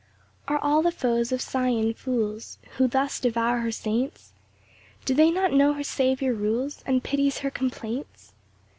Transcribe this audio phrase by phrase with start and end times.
[0.47, 4.31] 1 Are all the foes of Sion fools, Who thus devour her saints?
[5.05, 8.33] Do they not know her Saviour rules, And pities her complaints?